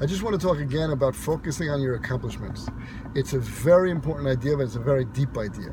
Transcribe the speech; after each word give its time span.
I 0.00 0.06
just 0.06 0.24
want 0.24 0.38
to 0.38 0.44
talk 0.44 0.58
again 0.58 0.90
about 0.90 1.14
focusing 1.14 1.70
on 1.70 1.80
your 1.80 1.94
accomplishments. 1.94 2.66
It's 3.14 3.32
a 3.32 3.38
very 3.38 3.92
important 3.92 4.26
idea, 4.26 4.56
but 4.56 4.64
it's 4.64 4.74
a 4.74 4.80
very 4.80 5.04
deep 5.04 5.38
idea. 5.38 5.72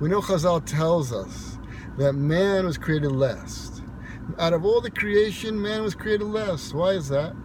We 0.00 0.08
know 0.08 0.22
Chazal 0.22 0.64
tells 0.64 1.12
us 1.12 1.58
that 1.98 2.14
man 2.14 2.64
was 2.64 2.78
created 2.78 3.12
last. 3.12 3.82
Out 4.38 4.54
of 4.54 4.64
all 4.64 4.80
the 4.80 4.90
creation, 4.90 5.60
man 5.60 5.82
was 5.82 5.94
created 5.94 6.24
last. 6.24 6.72
Why 6.72 6.92
is 6.92 7.10
that? 7.10 7.36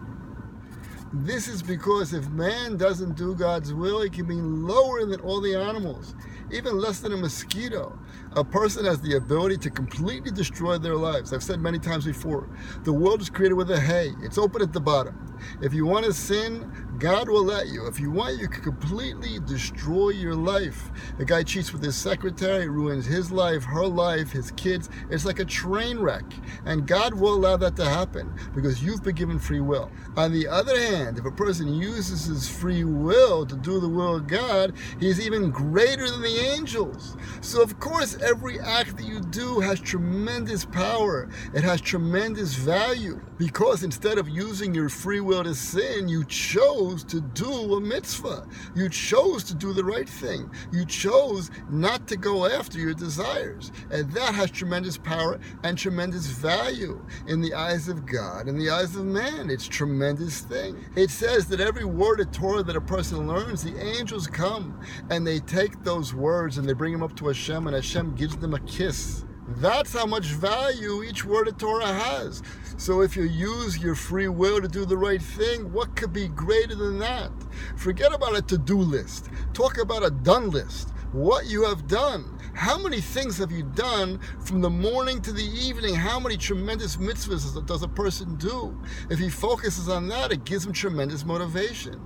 This 1.12 1.46
is 1.46 1.62
because 1.62 2.14
if 2.14 2.26
man 2.30 2.78
doesn't 2.78 3.16
do 3.16 3.34
God's 3.34 3.74
will, 3.74 4.00
he 4.00 4.08
can 4.08 4.26
be 4.26 4.34
lower 4.34 5.04
than 5.04 5.20
all 5.20 5.42
the 5.42 5.54
animals, 5.54 6.14
even 6.50 6.78
less 6.78 7.00
than 7.00 7.12
a 7.12 7.18
mosquito. 7.18 7.98
A 8.32 8.42
person 8.42 8.86
has 8.86 8.98
the 9.02 9.16
ability 9.16 9.58
to 9.58 9.70
completely 9.70 10.30
destroy 10.30 10.78
their 10.78 10.96
lives. 10.96 11.34
I've 11.34 11.42
said 11.42 11.60
many 11.60 11.78
times 11.78 12.06
before 12.06 12.48
the 12.82 12.94
world 12.94 13.20
is 13.20 13.28
created 13.28 13.54
with 13.56 13.70
a 13.70 13.78
hay, 13.78 14.12
it's 14.22 14.38
open 14.38 14.62
at 14.62 14.72
the 14.72 14.80
bottom. 14.80 15.23
If 15.60 15.74
you 15.74 15.86
want 15.86 16.04
to 16.06 16.12
sin, 16.12 16.70
God 16.98 17.28
will 17.28 17.44
let 17.44 17.68
you. 17.68 17.86
If 17.86 17.98
you 17.98 18.10
want, 18.10 18.38
you 18.38 18.48
can 18.48 18.62
completely 18.62 19.40
destroy 19.40 20.10
your 20.10 20.34
life. 20.34 20.90
The 21.18 21.24
guy 21.24 21.42
cheats 21.42 21.72
with 21.72 21.82
his 21.82 21.96
secretary, 21.96 22.68
ruins 22.68 23.04
his 23.04 23.32
life, 23.32 23.64
her 23.64 23.86
life, 23.86 24.30
his 24.30 24.52
kids. 24.52 24.88
It's 25.10 25.24
like 25.24 25.40
a 25.40 25.44
train 25.44 25.98
wreck. 25.98 26.24
And 26.64 26.86
God 26.86 27.14
will 27.14 27.34
allow 27.34 27.56
that 27.56 27.74
to 27.76 27.84
happen 27.84 28.32
because 28.54 28.82
you've 28.82 29.02
been 29.02 29.16
given 29.16 29.38
free 29.38 29.60
will. 29.60 29.90
On 30.16 30.32
the 30.32 30.46
other 30.46 30.78
hand, 30.78 31.18
if 31.18 31.24
a 31.24 31.32
person 31.32 31.74
uses 31.74 32.26
his 32.26 32.48
free 32.48 32.84
will 32.84 33.44
to 33.46 33.56
do 33.56 33.80
the 33.80 33.88
will 33.88 34.16
of 34.16 34.28
God, 34.28 34.74
he's 35.00 35.20
even 35.20 35.50
greater 35.50 36.08
than 36.08 36.22
the 36.22 36.52
angels. 36.54 37.16
So, 37.40 37.60
of 37.60 37.80
course, 37.80 38.16
every 38.22 38.60
act 38.60 38.96
that 38.98 39.06
you 39.06 39.20
do 39.20 39.58
has 39.60 39.80
tremendous 39.80 40.64
power, 40.64 41.28
it 41.52 41.64
has 41.64 41.80
tremendous 41.80 42.54
value 42.54 43.20
because 43.36 43.82
instead 43.82 44.18
of 44.18 44.28
using 44.28 44.74
your 44.74 44.88
free 44.88 45.20
will 45.20 45.42
to 45.42 45.54
sin, 45.54 46.08
you 46.08 46.24
chose 46.24 46.83
to 46.92 47.20
do 47.20 47.74
a 47.74 47.80
mitzvah. 47.80 48.46
You 48.74 48.88
chose 48.88 49.44
to 49.44 49.54
do 49.54 49.72
the 49.72 49.84
right 49.84 50.08
thing. 50.08 50.50
You 50.72 50.84
chose 50.84 51.50
not 51.70 52.06
to 52.08 52.16
go 52.16 52.46
after 52.46 52.78
your 52.78 52.94
desires. 52.94 53.72
And 53.90 54.10
that 54.12 54.34
has 54.34 54.50
tremendous 54.50 54.98
power 54.98 55.40
and 55.62 55.78
tremendous 55.78 56.26
value 56.26 57.04
in 57.26 57.40
the 57.40 57.54
eyes 57.54 57.88
of 57.88 58.04
God, 58.04 58.48
in 58.48 58.58
the 58.58 58.70
eyes 58.70 58.96
of 58.96 59.04
man. 59.04 59.48
It's 59.48 59.66
tremendous 59.66 60.40
thing. 60.40 60.84
It 60.96 61.10
says 61.10 61.46
that 61.46 61.60
every 61.60 61.84
word 61.84 62.20
of 62.20 62.30
Torah 62.32 62.62
that 62.62 62.76
a 62.76 62.80
person 62.80 63.26
learns, 63.26 63.62
the 63.62 63.78
angels 63.80 64.26
come 64.26 64.78
and 65.08 65.26
they 65.26 65.40
take 65.40 65.82
those 65.82 66.12
words 66.12 66.58
and 66.58 66.68
they 66.68 66.74
bring 66.74 66.92
them 66.92 67.02
up 67.02 67.16
to 67.16 67.28
Hashem, 67.28 67.66
and 67.66 67.74
Hashem 67.74 68.14
gives 68.14 68.36
them 68.36 68.54
a 68.54 68.60
kiss. 68.60 69.24
That's 69.46 69.92
how 69.92 70.06
much 70.06 70.26
value 70.26 71.02
each 71.02 71.24
word 71.24 71.48
of 71.48 71.58
Torah 71.58 71.86
has. 71.86 72.42
So 72.76 73.02
if 73.02 73.16
you 73.16 73.22
use 73.22 73.78
your 73.78 73.94
free 73.94 74.28
will 74.28 74.60
to 74.60 74.68
do 74.68 74.84
the 74.84 74.96
right 74.96 75.22
thing, 75.22 75.72
what 75.72 75.94
could 75.94 76.12
be 76.12 76.28
greater 76.28 76.74
than 76.74 76.98
that? 76.98 77.30
Forget 77.76 78.12
about 78.12 78.36
a 78.36 78.42
to 78.42 78.58
do 78.58 78.76
list. 78.78 79.30
Talk 79.52 79.78
about 79.78 80.04
a 80.04 80.10
done 80.10 80.50
list. 80.50 80.90
What 81.12 81.46
you 81.46 81.64
have 81.64 81.86
done. 81.86 82.36
How 82.54 82.76
many 82.76 83.00
things 83.00 83.38
have 83.38 83.52
you 83.52 83.62
done 83.62 84.18
from 84.40 84.60
the 84.60 84.70
morning 84.70 85.20
to 85.22 85.32
the 85.32 85.44
evening? 85.44 85.94
How 85.94 86.18
many 86.18 86.36
tremendous 86.36 86.96
mitzvahs 86.96 87.64
does 87.66 87.82
a 87.84 87.88
person 87.88 88.34
do? 88.36 88.76
If 89.08 89.20
he 89.20 89.30
focuses 89.30 89.88
on 89.88 90.08
that, 90.08 90.32
it 90.32 90.44
gives 90.44 90.66
him 90.66 90.72
tremendous 90.72 91.24
motivation. 91.24 92.00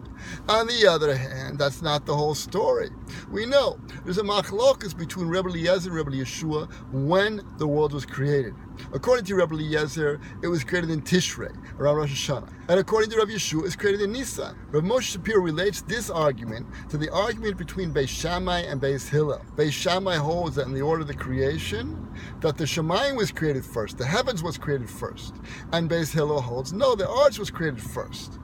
On 0.48 0.66
the 0.66 0.86
other 0.86 1.16
hand, 1.16 1.58
that's 1.58 1.82
not 1.82 2.06
the 2.06 2.16
whole 2.16 2.34
story. 2.34 2.90
We 3.30 3.46
know 3.46 3.78
there's 4.04 4.18
a 4.18 4.22
machlokas 4.22 4.96
between 4.96 5.28
Rebbe 5.28 5.48
Eliezer 5.48 5.90
and 5.90 5.96
Rebbe 5.96 6.10
Yehoshua 6.10 6.72
when 6.92 7.42
the 7.58 7.66
world 7.66 7.92
was 7.92 8.06
created. 8.06 8.54
According 8.92 9.24
to 9.26 9.34
Rebbe 9.34 9.54
Eliezer, 9.54 10.20
it 10.42 10.48
was 10.48 10.64
created 10.64 10.90
in 10.90 11.02
Tishrei, 11.02 11.54
around 11.78 11.96
Rosh 11.96 12.30
Hashanah. 12.30 12.52
And 12.68 12.78
according 12.78 13.10
to 13.10 13.16
Rebbe 13.16 13.32
Yehoshua, 13.32 13.66
it's 13.66 13.76
created 13.76 14.02
in 14.02 14.12
Nisan. 14.12 14.56
Rav 14.70 14.84
Moshe 14.84 15.12
Shapiro 15.12 15.42
relates 15.42 15.82
this 15.82 16.10
argument 16.10 16.66
to 16.90 16.98
the 16.98 17.10
argument 17.10 17.56
between 17.56 17.92
Beis 17.92 18.08
Shammai 18.08 18.60
and 18.60 18.80
Beis 18.80 19.08
Hillel. 19.08 19.44
Beis 19.56 19.72
Shammai 19.72 20.16
holds 20.16 20.56
that 20.56 20.66
in 20.66 20.74
the 20.74 20.82
order 20.82 21.02
of 21.02 21.08
the 21.08 21.14
creation, 21.14 22.08
that 22.40 22.56
the 22.56 22.64
Shemayim 22.64 23.16
was 23.16 23.30
created 23.30 23.64
first, 23.64 23.98
the 23.98 24.06
heavens 24.06 24.42
was 24.42 24.58
created 24.58 24.88
first. 24.88 25.34
And 25.72 25.90
Beis 25.90 26.12
Hillel 26.12 26.40
holds, 26.40 26.72
no, 26.72 26.94
the 26.94 27.04
aretz 27.04 27.38
was 27.38 27.50
created 27.50 27.82
first. 27.82 28.38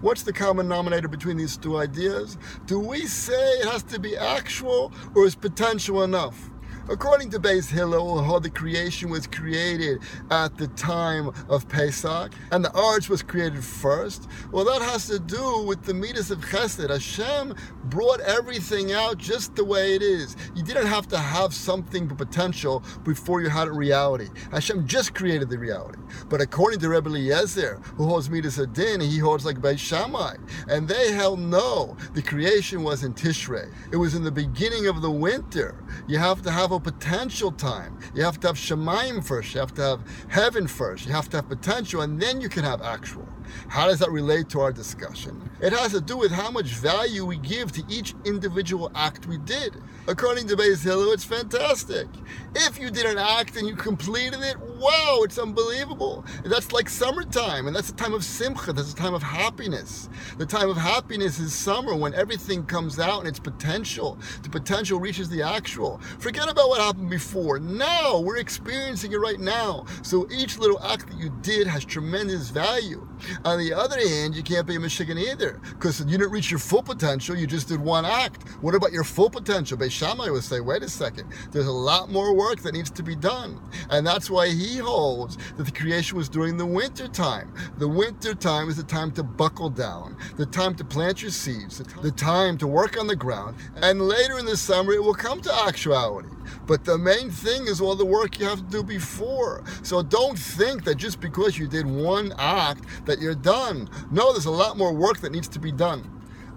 What's 0.00 0.22
the 0.22 0.32
common 0.32 0.66
denominator 0.66 1.08
between 1.08 1.36
these 1.36 1.56
two 1.56 1.76
ideas? 1.76 2.38
Do 2.66 2.78
we 2.78 3.06
say 3.06 3.34
it 3.34 3.64
has 3.66 3.82
to 3.84 3.98
be 3.98 4.16
actual 4.16 4.92
or 5.16 5.26
is 5.26 5.34
potential 5.34 6.04
enough? 6.04 6.50
According 6.90 7.28
to 7.32 7.38
Beis 7.38 7.68
Hillel, 7.68 8.22
how 8.22 8.38
the 8.38 8.48
creation 8.48 9.10
was 9.10 9.26
created 9.26 10.00
at 10.30 10.56
the 10.56 10.68
time 10.68 11.30
of 11.50 11.68
Pesach, 11.68 12.32
and 12.50 12.64
the 12.64 12.70
aretz 12.70 13.10
was 13.10 13.22
created 13.22 13.62
first, 13.62 14.26
well, 14.52 14.64
that 14.64 14.80
has 14.80 15.06
to 15.08 15.18
do 15.18 15.64
with 15.66 15.82
the 15.82 15.92
midas 15.92 16.30
of 16.30 16.38
Chesed. 16.40 16.88
Hashem 16.88 17.54
brought 17.84 18.20
everything 18.20 18.92
out 18.92 19.18
just 19.18 19.54
the 19.54 19.64
way 19.64 19.96
it 19.96 20.02
is. 20.02 20.34
You 20.54 20.62
didn't 20.62 20.86
have 20.86 21.06
to 21.08 21.18
have 21.18 21.52
something 21.52 22.08
potential 22.08 22.82
before 23.04 23.42
you 23.42 23.50
had 23.50 23.68
a 23.68 23.72
reality. 23.72 24.28
Hashem 24.50 24.86
just 24.86 25.14
created 25.14 25.50
the 25.50 25.58
reality. 25.58 25.98
But 26.30 26.40
according 26.40 26.80
to 26.80 26.88
Rebbe 26.88 27.10
Eliezer, 27.10 27.82
who 27.96 28.06
holds 28.06 28.30
midas 28.30 28.56
hadin, 28.56 29.02
he 29.02 29.18
holds 29.18 29.44
like 29.44 29.58
Beis 29.58 29.78
Shammai, 29.78 30.36
and 30.68 30.88
they 30.88 31.12
held 31.12 31.38
no, 31.38 31.98
the 32.14 32.22
creation 32.22 32.82
was 32.82 33.04
in 33.04 33.12
Tishrei. 33.12 33.70
It 33.92 33.96
was 33.96 34.14
in 34.14 34.24
the 34.24 34.32
beginning 34.32 34.86
of 34.86 35.02
the 35.02 35.10
winter. 35.10 35.84
You 36.06 36.16
have 36.18 36.40
to 36.42 36.50
have 36.50 36.72
a 36.72 36.77
potential 36.80 37.52
time. 37.52 37.98
You 38.14 38.22
have 38.22 38.40
to 38.40 38.48
have 38.48 38.56
Shemaim 38.56 39.24
first. 39.24 39.54
You 39.54 39.60
have 39.60 39.74
to 39.74 39.82
have 39.82 40.00
heaven 40.28 40.66
first. 40.66 41.06
You 41.06 41.12
have 41.12 41.28
to 41.30 41.38
have 41.38 41.48
potential, 41.48 42.02
and 42.02 42.20
then 42.20 42.40
you 42.40 42.48
can 42.48 42.64
have 42.64 42.82
actual. 42.82 43.26
How 43.68 43.86
does 43.86 43.98
that 44.00 44.10
relate 44.10 44.48
to 44.50 44.60
our 44.60 44.72
discussion? 44.72 45.50
It 45.60 45.72
has 45.72 45.92
to 45.92 46.00
do 46.00 46.16
with 46.16 46.30
how 46.30 46.50
much 46.50 46.74
value 46.74 47.24
we 47.24 47.38
give 47.38 47.72
to 47.72 47.82
each 47.88 48.14
individual 48.24 48.90
act 48.94 49.26
we 49.26 49.38
did. 49.38 49.76
According 50.06 50.48
to 50.48 50.56
Beis 50.56 50.82
Hillel, 50.82 51.12
it's 51.12 51.24
fantastic. 51.24 52.06
If 52.54 52.78
you 52.78 52.90
did 52.90 53.04
an 53.04 53.18
act 53.18 53.56
and 53.56 53.68
you 53.68 53.76
completed 53.76 54.40
it, 54.40 54.58
wow, 54.58 55.20
it's 55.22 55.38
unbelievable. 55.38 56.24
That's 56.44 56.72
like 56.72 56.88
summertime, 56.88 57.66
and 57.66 57.76
that's 57.76 57.90
a 57.90 57.94
time 57.94 58.14
of 58.14 58.24
simcha, 58.24 58.72
that's 58.72 58.92
a 58.92 58.96
time 58.96 59.14
of 59.14 59.22
happiness. 59.22 60.08
The 60.38 60.46
time 60.46 60.70
of 60.70 60.76
happiness 60.76 61.38
is 61.38 61.54
summer 61.54 61.94
when 61.94 62.14
everything 62.14 62.64
comes 62.64 62.98
out 62.98 63.18
and 63.18 63.28
its 63.28 63.38
potential. 63.38 64.18
The 64.42 64.48
potential 64.48 64.98
reaches 64.98 65.28
the 65.28 65.42
actual. 65.42 65.98
Forget 66.18 66.48
about 66.48 66.68
what 66.68 66.80
happened 66.80 67.10
before. 67.10 67.58
Now, 67.58 68.20
we're 68.20 68.38
experiencing 68.38 69.12
it 69.12 69.20
right 69.20 69.40
now. 69.40 69.84
So 70.02 70.26
each 70.30 70.58
little 70.58 70.82
act 70.82 71.08
that 71.08 71.18
you 71.18 71.30
did 71.42 71.66
has 71.66 71.84
tremendous 71.84 72.48
value. 72.50 73.06
On 73.44 73.58
the 73.58 73.72
other 73.72 73.98
hand, 73.98 74.34
you 74.34 74.42
can't 74.42 74.66
be 74.66 74.76
a 74.76 74.80
Michigan 74.80 75.18
either 75.18 75.60
because 75.70 76.00
you 76.00 76.18
didn't 76.18 76.30
reach 76.30 76.50
your 76.50 76.60
full 76.60 76.82
potential. 76.82 77.36
You 77.36 77.46
just 77.46 77.68
did 77.68 77.80
one 77.80 78.04
act. 78.04 78.48
What 78.60 78.74
about 78.74 78.92
your 78.92 79.04
full 79.04 79.30
potential? 79.30 79.78
Beis 79.78 79.90
Shammai 79.90 80.30
would 80.30 80.44
say, 80.44 80.60
wait 80.60 80.82
a 80.82 80.88
second, 80.88 81.32
there's 81.50 81.66
a 81.66 81.72
lot 81.72 82.10
more 82.10 82.34
work 82.34 82.60
that 82.60 82.74
needs 82.74 82.90
to 82.90 83.02
be 83.02 83.16
done. 83.16 83.60
And 83.90 84.06
that's 84.06 84.30
why 84.30 84.48
he 84.48 84.78
holds 84.78 85.36
that 85.56 85.64
the 85.64 85.72
creation 85.72 86.16
was 86.16 86.28
during 86.28 86.56
the 86.56 86.66
winter 86.66 87.08
time. 87.08 87.52
The 87.78 87.88
winter 87.88 88.34
time 88.34 88.68
is 88.68 88.76
the 88.76 88.82
time 88.82 89.10
to 89.12 89.22
buckle 89.22 89.70
down, 89.70 90.16
the 90.36 90.46
time 90.46 90.74
to 90.76 90.84
plant 90.84 91.22
your 91.22 91.30
seeds, 91.30 91.78
the 92.02 92.10
time 92.10 92.58
to 92.58 92.66
work 92.66 92.98
on 92.98 93.06
the 93.06 93.16
ground. 93.16 93.56
And 93.76 94.02
later 94.02 94.38
in 94.38 94.46
the 94.46 94.56
summer, 94.56 94.92
it 94.92 95.02
will 95.02 95.14
come 95.14 95.40
to 95.42 95.54
actuality. 95.66 96.28
But 96.68 96.84
the 96.84 96.98
main 96.98 97.30
thing 97.30 97.66
is 97.66 97.80
all 97.80 97.96
the 97.96 98.04
work 98.04 98.38
you 98.38 98.44
have 98.44 98.58
to 98.58 98.64
do 98.64 98.82
before. 98.82 99.64
So 99.82 100.02
don't 100.02 100.38
think 100.38 100.84
that 100.84 100.96
just 100.96 101.18
because 101.18 101.58
you 101.58 101.66
did 101.66 101.86
one 101.86 102.34
act 102.38 102.84
that 103.06 103.20
you're 103.20 103.34
done. 103.34 103.88
No, 104.10 104.32
there's 104.32 104.44
a 104.44 104.50
lot 104.50 104.76
more 104.76 104.92
work 104.92 105.18
that 105.20 105.32
needs 105.32 105.48
to 105.48 105.58
be 105.58 105.72
done. 105.72 106.08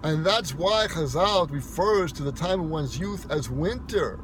And 0.02 0.24
that's 0.24 0.54
why 0.54 0.86
Chazal 0.88 1.50
refers 1.50 2.12
to 2.12 2.22
the 2.22 2.32
time 2.32 2.60
of 2.60 2.68
one's 2.68 2.98
youth 2.98 3.26
as 3.30 3.48
winter. 3.48 4.20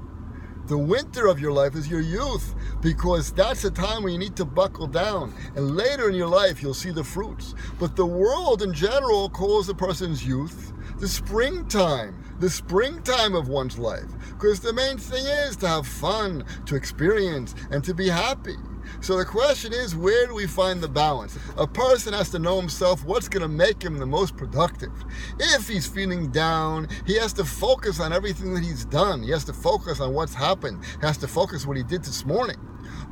The 0.69 0.77
winter 0.77 1.29
of 1.29 1.41
your 1.41 1.53
life 1.53 1.75
is 1.75 1.89
your 1.89 2.03
youth 2.03 2.55
because 2.83 3.33
that's 3.33 3.63
the 3.63 3.71
time 3.71 4.03
when 4.03 4.13
you 4.13 4.19
need 4.19 4.37
to 4.37 4.45
buckle 4.45 4.87
down. 4.87 5.33
And 5.57 5.75
later 5.75 6.11
in 6.11 6.15
your 6.15 6.29
life, 6.29 6.63
you'll 6.63 6.75
see 6.75 6.91
the 6.91 7.03
fruits. 7.03 7.55
But 7.79 7.97
the 7.97 8.05
world 8.05 8.61
in 8.63 8.75
general 8.75 9.31
calls 9.31 9.71
a 9.71 9.75
person's 9.75 10.27
youth 10.27 10.75
the 10.99 11.09
springtime, 11.09 12.23
the 12.39 12.51
springtime 12.51 13.35
of 13.35 13.49
one's 13.49 13.79
life. 13.79 14.11
Because 14.31 14.61
the 14.61 14.75
main 14.75 14.99
thing 14.99 15.25
is 15.25 15.57
to 15.57 15.69
have 15.69 15.87
fun, 15.87 16.45
to 16.67 16.77
experience, 16.77 17.55
and 17.71 17.83
to 17.85 17.95
be 17.95 18.09
happy. 18.09 18.57
So 19.01 19.17
the 19.17 19.25
question 19.25 19.73
is, 19.73 19.95
where 19.95 20.27
do 20.27 20.35
we 20.35 20.47
find 20.47 20.81
the 20.81 20.89
balance? 20.89 21.39
A 21.57 21.67
person 21.67 22.13
has 22.13 22.31
to 22.31 22.39
know 22.39 22.61
himself 22.61 23.05
what's 23.05 23.29
going 23.29 23.43
to 23.43 23.49
make 23.49 23.83
him 23.83 23.99
the 23.99 24.07
most 24.07 24.37
productive. 24.37 24.93
If 25.39 25.69
he's 25.69 25.87
feeling 25.87 26.31
down, 26.31 26.89
he 27.07 27.17
has 27.17 27.33
to 27.35 27.45
focus 27.45 28.01
on 28.01 28.13
everything 28.13 28.55
that 28.55 28.65
he's 28.65 28.85
done. 28.85 29.23
He 29.23 29.31
has 29.31 29.45
to 29.45 29.53
focus 29.53 30.01
on 30.01 30.15
what's 30.15 30.35
happened. 30.35 30.85
He 31.01 31.07
has 31.07 31.19
to 31.19 31.29
focus 31.29 31.67
what 31.67 31.77
he 31.77 31.83
did 31.83 32.03
this 32.05 32.25
morning. 32.25 32.59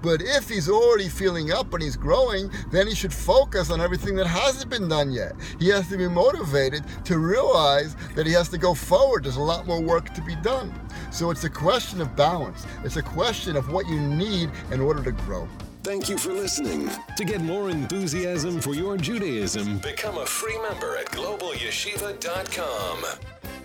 But 0.03 0.21
if 0.23 0.49
he's 0.49 0.69
already 0.69 1.09
feeling 1.09 1.53
up 1.53 1.73
and 1.73 1.83
he's 1.83 1.97
growing, 1.97 2.51
then 2.71 2.87
he 2.87 2.95
should 2.95 3.13
focus 3.13 3.71
on 3.71 3.81
everything 3.81 4.15
that 4.17 4.27
hasn't 4.27 4.71
been 4.71 4.89
done 4.89 5.11
yet. 5.11 5.33
He 5.59 5.69
has 5.69 5.89
to 5.89 5.97
be 5.97 6.09
motivated 6.09 6.85
to 7.05 7.19
realize 7.19 7.97
that 8.15 8.27
he 8.27 8.33
has 8.33 8.49
to 8.51 8.59
go 8.59 8.75
forward. 8.75 9.25
There's 9.25 9.37
a 9.37 9.41
lot 9.41 9.67
more 9.67 9.81
work 9.81 10.13
to 10.15 10.23
be 10.23 10.37
done. 10.37 10.73
So 11.11 11.31
it's 11.31 11.45
a 11.45 11.51
question 11.51 12.01
of 12.01 12.15
balance. 12.15 12.67
It's 12.85 12.97
a 12.97 13.03
question 13.03 13.57
of 13.57 13.73
what 13.73 13.89
you 13.89 13.99
need 13.99 14.51
in 14.71 14.81
order 14.81 15.03
to 15.03 15.13
grow. 15.13 15.49
Thank 15.87 16.09
you 16.09 16.19
for 16.19 16.33
listening. 16.33 16.91
To 17.17 17.25
get 17.25 17.41
more 17.43 17.71
enthusiasm 17.71 18.61
for 18.61 18.75
your 18.75 18.97
Judaism, 18.97 19.79
become 19.79 20.19
a 20.19 20.27
free 20.27 20.61
member 20.61 20.97
at 20.97 21.07
globalyeshiva.com. 21.13 23.56